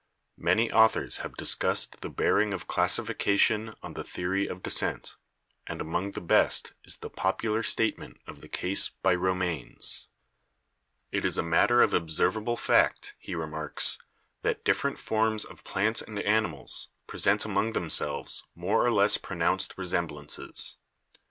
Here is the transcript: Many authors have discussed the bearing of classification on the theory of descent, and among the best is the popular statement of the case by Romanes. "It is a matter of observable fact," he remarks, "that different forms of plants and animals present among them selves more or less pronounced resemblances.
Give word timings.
Many 0.39 0.71
authors 0.71 1.17
have 1.17 1.37
discussed 1.37 2.01
the 2.01 2.09
bearing 2.09 2.53
of 2.53 2.65
classification 2.65 3.75
on 3.83 3.93
the 3.93 4.03
theory 4.03 4.47
of 4.47 4.63
descent, 4.63 5.15
and 5.67 5.79
among 5.79 6.13
the 6.13 6.21
best 6.21 6.73
is 6.83 6.97
the 6.97 7.09
popular 7.11 7.61
statement 7.61 8.17
of 8.25 8.41
the 8.41 8.47
case 8.47 8.89
by 8.89 9.13
Romanes. 9.13 10.07
"It 11.11 11.23
is 11.23 11.37
a 11.37 11.43
matter 11.43 11.83
of 11.83 11.93
observable 11.93 12.57
fact," 12.57 13.13
he 13.19 13.35
remarks, 13.35 13.99
"that 14.41 14.65
different 14.65 14.97
forms 14.97 15.45
of 15.45 15.63
plants 15.63 16.01
and 16.01 16.17
animals 16.17 16.87
present 17.05 17.45
among 17.45 17.73
them 17.73 17.91
selves 17.91 18.41
more 18.55 18.83
or 18.83 18.89
less 18.91 19.17
pronounced 19.17 19.75
resemblances. 19.77 20.77